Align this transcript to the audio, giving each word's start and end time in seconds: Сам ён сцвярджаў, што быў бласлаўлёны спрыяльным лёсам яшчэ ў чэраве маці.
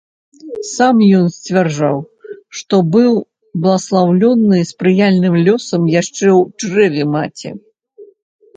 Сам 0.75 1.01
ён 1.17 1.25
сцвярджаў, 1.35 1.97
што 2.61 2.75
быў 2.95 3.11
бласлаўлёны 3.67 4.57
спрыяльным 4.73 5.39
лёсам 5.45 5.81
яшчэ 6.01 6.19
ў 6.19 6.41
чэраве 6.59 7.03
маці. 7.17 7.49